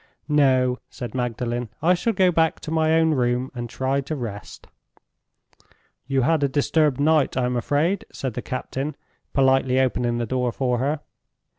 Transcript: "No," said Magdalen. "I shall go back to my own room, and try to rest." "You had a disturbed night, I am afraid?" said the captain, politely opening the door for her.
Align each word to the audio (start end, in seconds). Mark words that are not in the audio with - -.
"No," 0.27 0.79
said 0.89 1.13
Magdalen. 1.13 1.69
"I 1.79 1.93
shall 1.93 2.13
go 2.13 2.31
back 2.31 2.59
to 2.61 2.71
my 2.71 2.93
own 2.95 3.11
room, 3.11 3.51
and 3.53 3.69
try 3.69 4.01
to 4.01 4.15
rest." 4.15 4.65
"You 6.07 6.23
had 6.23 6.41
a 6.41 6.47
disturbed 6.47 6.99
night, 6.99 7.37
I 7.37 7.45
am 7.45 7.55
afraid?" 7.55 8.03
said 8.11 8.33
the 8.33 8.41
captain, 8.41 8.95
politely 9.31 9.79
opening 9.79 10.17
the 10.17 10.25
door 10.25 10.51
for 10.51 10.79
her. 10.79 11.01